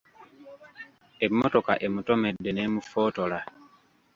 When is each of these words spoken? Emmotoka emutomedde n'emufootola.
Emmotoka 1.25 1.73
emutomedde 1.85 2.49
n'emufootola. 2.53 3.39